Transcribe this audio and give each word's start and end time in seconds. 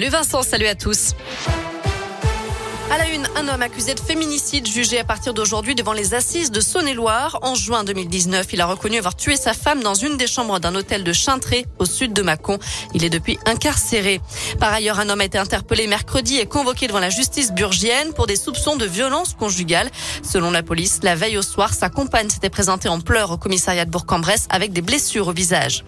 Le 0.00 0.08
Vincent, 0.10 0.42
salut 0.42 0.68
à 0.68 0.76
tous. 0.76 1.14
À 2.90 2.96
la 2.96 3.06
une, 3.10 3.28
un 3.36 3.48
homme 3.48 3.60
accusé 3.60 3.92
de 3.92 4.00
féminicide 4.00 4.66
jugé 4.66 4.98
à 4.98 5.04
partir 5.04 5.34
d'aujourd'hui 5.34 5.74
devant 5.74 5.92
les 5.92 6.14
assises 6.14 6.50
de 6.50 6.60
Saône-et-Loire. 6.60 7.38
En 7.42 7.54
juin 7.54 7.84
2019, 7.84 8.46
il 8.54 8.62
a 8.62 8.66
reconnu 8.66 8.96
avoir 8.96 9.14
tué 9.14 9.36
sa 9.36 9.52
femme 9.52 9.82
dans 9.82 9.92
une 9.92 10.16
des 10.16 10.26
chambres 10.26 10.58
d'un 10.58 10.74
hôtel 10.74 11.04
de 11.04 11.12
Chintré, 11.12 11.66
au 11.78 11.84
sud 11.84 12.14
de 12.14 12.22
Mâcon. 12.22 12.58
Il 12.94 13.04
est 13.04 13.10
depuis 13.10 13.38
incarcéré. 13.44 14.22
Par 14.58 14.72
ailleurs, 14.72 15.00
un 15.00 15.10
homme 15.10 15.20
a 15.20 15.26
été 15.26 15.36
interpellé 15.36 15.86
mercredi 15.86 16.38
et 16.38 16.46
convoqué 16.46 16.86
devant 16.86 16.98
la 16.98 17.10
justice 17.10 17.52
burgienne 17.52 18.14
pour 18.14 18.26
des 18.26 18.36
soupçons 18.36 18.76
de 18.76 18.86
violence 18.86 19.34
conjugale. 19.34 19.90
Selon 20.22 20.50
la 20.50 20.62
police, 20.62 21.00
la 21.02 21.14
veille 21.14 21.36
au 21.36 21.42
soir, 21.42 21.74
sa 21.74 21.90
compagne 21.90 22.30
s'était 22.30 22.48
présentée 22.48 22.88
en 22.88 23.00
pleurs 23.00 23.32
au 23.32 23.36
commissariat 23.36 23.84
de 23.84 23.90
Bourg-en-Bresse 23.90 24.46
avec 24.48 24.72
des 24.72 24.82
blessures 24.82 25.28
au 25.28 25.32
visage. 25.32 25.84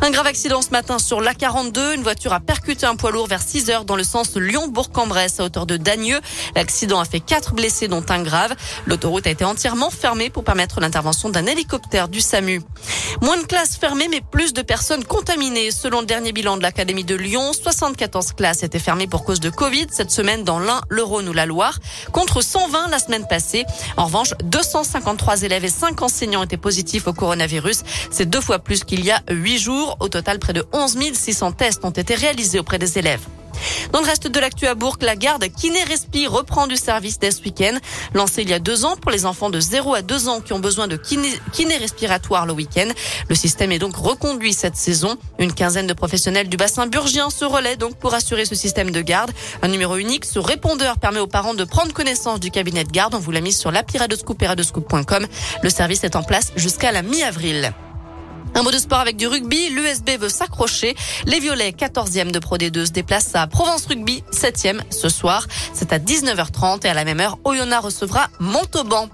Un 0.00 0.10
grave 0.10 0.28
accident 0.28 0.62
ce 0.62 0.70
matin 0.70 1.00
sur 1.00 1.20
l'A42. 1.20 1.96
Une 1.96 2.04
voiture 2.04 2.32
a 2.32 2.38
percuté 2.38 2.86
un 2.86 2.94
poids 2.94 3.10
lourd 3.10 3.26
vers 3.26 3.42
6 3.42 3.68
heures 3.70 3.84
dans 3.84 3.96
le 3.96 4.04
sens 4.04 4.36
Lyon-Bourg-en-Bresse 4.36 5.40
à 5.40 5.44
hauteur 5.44 5.66
de 5.66 5.76
Dagneux. 5.76 6.20
L'accident 6.54 7.00
a 7.00 7.04
fait 7.04 7.20
quatre 7.20 7.54
blessés, 7.54 7.88
dont 7.88 8.04
un 8.08 8.22
grave. 8.22 8.54
L'autoroute 8.86 9.26
a 9.26 9.30
été 9.30 9.44
entièrement 9.44 9.90
fermée 9.90 10.30
pour 10.30 10.44
permettre 10.44 10.80
l'intervention 10.80 11.28
d'un 11.28 11.46
hélicoptère 11.46 12.08
du 12.08 12.20
SAMU. 12.20 12.62
Moins 13.22 13.38
de 13.38 13.46
classes 13.46 13.76
fermées, 13.76 14.08
mais 14.08 14.20
plus 14.20 14.52
de 14.52 14.62
personnes 14.62 15.04
contaminées. 15.04 15.70
Selon 15.70 16.00
le 16.00 16.06
dernier 16.06 16.32
bilan 16.32 16.56
de 16.56 16.62
l'Académie 16.62 17.04
de 17.04 17.14
Lyon, 17.14 17.52
74 17.52 18.32
classes 18.32 18.62
étaient 18.62 18.78
fermées 18.78 19.06
pour 19.06 19.24
cause 19.24 19.40
de 19.40 19.50
Covid 19.50 19.86
cette 19.90 20.10
semaine 20.10 20.44
dans 20.44 20.58
l'Ain, 20.58 20.80
le 20.88 21.02
Rhône 21.02 21.28
ou 21.28 21.32
la 21.32 21.46
Loire, 21.46 21.78
contre 22.12 22.42
120 22.42 22.88
la 22.88 22.98
semaine 22.98 23.26
passée. 23.26 23.64
En 23.96 24.06
revanche, 24.06 24.34
253 24.44 25.42
élèves 25.42 25.64
et 25.64 25.68
5 25.68 26.02
enseignants 26.02 26.42
étaient 26.42 26.56
positifs 26.56 27.06
au 27.06 27.12
coronavirus. 27.12 27.82
C'est 28.10 28.26
deux 28.26 28.40
fois 28.40 28.58
plus 28.58 28.84
qu'il 28.84 29.04
y 29.04 29.10
a 29.10 29.22
huit 29.30 29.58
jours. 29.58 29.96
Au 30.00 30.08
total, 30.08 30.38
près 30.38 30.52
de 30.52 30.64
11 30.72 30.96
600 31.12 31.52
tests 31.52 31.84
ont 31.84 31.90
été 31.90 32.14
réalisés 32.14 32.58
auprès 32.58 32.78
des 32.78 32.98
élèves. 32.98 33.20
Dans 33.96 34.02
le 34.02 34.08
reste 34.08 34.28
de 34.28 34.40
l'actu 34.40 34.66
à 34.66 34.74
Bourg, 34.74 34.98
la 35.00 35.16
garde 35.16 35.46
Kiné 35.48 35.82
Respi 35.84 36.26
reprend 36.26 36.66
du 36.66 36.76
service 36.76 37.18
dès 37.18 37.30
ce 37.30 37.40
week-end. 37.40 37.78
Lancé 38.12 38.42
il 38.42 38.50
y 38.50 38.52
a 38.52 38.58
deux 38.58 38.84
ans 38.84 38.94
pour 38.94 39.10
les 39.10 39.24
enfants 39.24 39.48
de 39.48 39.58
0 39.58 39.94
à 39.94 40.02
2 40.02 40.28
ans 40.28 40.42
qui 40.42 40.52
ont 40.52 40.58
besoin 40.58 40.86
de 40.86 40.98
kiné, 40.98 41.30
kiné 41.54 41.78
respiratoire 41.78 42.44
le 42.44 42.52
week-end. 42.52 42.88
Le 43.30 43.34
système 43.34 43.72
est 43.72 43.78
donc 43.78 43.96
reconduit 43.96 44.52
cette 44.52 44.76
saison. 44.76 45.16
Une 45.38 45.50
quinzaine 45.50 45.86
de 45.86 45.94
professionnels 45.94 46.50
du 46.50 46.58
bassin 46.58 46.86
burgien 46.86 47.30
se 47.30 47.46
relaient 47.46 47.76
donc 47.76 47.96
pour 47.96 48.12
assurer 48.12 48.44
ce 48.44 48.54
système 48.54 48.90
de 48.90 49.00
garde. 49.00 49.32
Un 49.62 49.68
numéro 49.68 49.96
unique, 49.96 50.26
ce 50.26 50.40
répondeur 50.40 50.98
permet 50.98 51.20
aux 51.20 51.26
parents 51.26 51.54
de 51.54 51.64
prendre 51.64 51.94
connaissance 51.94 52.38
du 52.38 52.50
cabinet 52.50 52.84
de 52.84 52.92
garde. 52.92 53.14
On 53.14 53.18
vous 53.18 53.32
l'a 53.32 53.40
mis 53.40 53.54
sur 53.54 53.70
l'appli 53.70 53.96
Radoscoop 53.96 54.42
et 54.42 54.46
radoscoop.com. 54.46 55.26
Le 55.62 55.70
service 55.70 56.04
est 56.04 56.16
en 56.16 56.22
place 56.22 56.52
jusqu'à 56.54 56.92
la 56.92 57.00
mi-avril. 57.00 57.72
Un 58.56 58.62
mot 58.62 58.70
de 58.70 58.78
sport 58.78 59.00
avec 59.00 59.18
du 59.18 59.26
rugby. 59.26 59.68
L'USB 59.68 60.18
veut 60.18 60.30
s'accrocher. 60.30 60.96
Les 61.26 61.40
Violets, 61.40 61.72
14e 61.72 62.30
de 62.30 62.38
Pro 62.38 62.56
D2, 62.56 62.86
se 62.86 62.90
déplacent 62.90 63.34
à 63.34 63.46
Provence 63.46 63.84
Rugby, 63.84 64.24
7e 64.32 64.80
ce 64.88 65.10
soir. 65.10 65.46
C'est 65.74 65.92
à 65.92 65.98
19h30 65.98 66.86
et 66.86 66.88
à 66.88 66.94
la 66.94 67.04
même 67.04 67.20
heure, 67.20 67.36
Oyonnax 67.44 67.84
recevra 67.84 68.28
Montauban. 68.40 69.10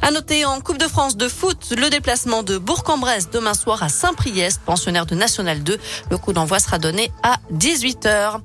À 0.00 0.10
noter 0.10 0.44
en 0.44 0.60
Coupe 0.60 0.78
de 0.78 0.86
France 0.86 1.16
de 1.16 1.28
foot, 1.28 1.74
le 1.76 1.90
déplacement 1.90 2.42
de 2.42 2.56
Bourg-en-Bresse 2.56 3.30
demain 3.30 3.54
soir 3.54 3.82
à 3.82 3.88
Saint-Priest, 3.88 4.60
pensionnaire 4.64 5.06
de 5.06 5.14
National 5.14 5.62
2. 5.62 5.78
Le 6.10 6.18
coup 6.18 6.32
d'envoi 6.32 6.60
sera 6.60 6.78
donné 6.78 7.10
à 7.22 7.38
18h. 7.52 8.36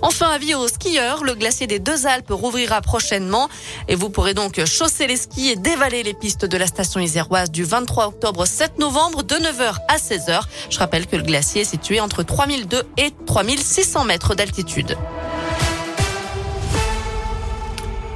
Enfin, 0.00 0.28
avis 0.30 0.54
aux 0.54 0.68
skieurs, 0.68 1.22
le 1.24 1.34
glacier 1.34 1.66
des 1.66 1.78
Deux 1.78 2.06
Alpes 2.06 2.30
rouvrira 2.30 2.80
prochainement 2.80 3.48
et 3.88 3.94
vous 3.94 4.08
pourrez 4.08 4.34
donc 4.34 4.64
chausser 4.64 5.06
les 5.06 5.16
skis 5.16 5.50
et 5.50 5.56
dévaler 5.56 6.02
les 6.02 6.14
pistes 6.14 6.46
de 6.46 6.56
la 6.56 6.66
station 6.66 7.00
iséroise 7.00 7.50
du 7.50 7.64
23 7.64 8.06
octobre 8.06 8.40
au 8.40 8.46
7 8.46 8.78
novembre 8.78 9.22
de 9.22 9.34
9h 9.34 9.74
à 9.88 9.96
16h. 9.96 10.40
Je 10.70 10.78
rappelle 10.78 11.06
que 11.06 11.16
le 11.16 11.22
glacier 11.22 11.62
est 11.62 11.66
situé 11.66 12.00
entre 12.00 12.22
3002 12.22 12.82
et 12.96 13.12
3600 13.26 14.04
mètres 14.04 14.34
d'altitude. 14.34 14.96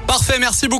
Parfait, 0.06 0.39
merci 0.39 0.67
beaucoup. 0.69 0.74